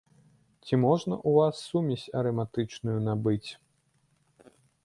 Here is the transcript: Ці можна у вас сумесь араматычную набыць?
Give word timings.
Ці 0.67 0.79
можна 0.85 1.19
у 1.31 1.33
вас 1.39 1.59
сумесь 1.67 2.07
араматычную 2.21 2.99
набыць? 3.09 3.51